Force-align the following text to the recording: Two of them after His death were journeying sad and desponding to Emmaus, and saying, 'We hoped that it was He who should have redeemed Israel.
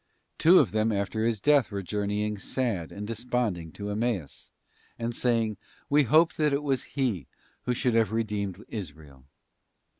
Two 0.39 0.57
of 0.57 0.71
them 0.71 0.91
after 0.91 1.23
His 1.27 1.39
death 1.39 1.69
were 1.69 1.83
journeying 1.83 2.39
sad 2.39 2.91
and 2.91 3.05
desponding 3.05 3.71
to 3.73 3.91
Emmaus, 3.91 4.49
and 4.97 5.15
saying, 5.15 5.57
'We 5.91 6.05
hoped 6.05 6.37
that 6.37 6.53
it 6.53 6.63
was 6.63 6.81
He 6.97 7.27
who 7.65 7.75
should 7.75 7.93
have 7.93 8.11
redeemed 8.11 8.65
Israel. 8.67 9.25